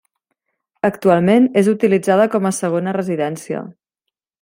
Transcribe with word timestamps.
Actualment 0.89 1.47
és 1.63 1.71
utilitzada 1.75 2.29
com 2.37 2.51
a 2.51 2.55
segona 2.65 2.99
residència. 3.03 3.67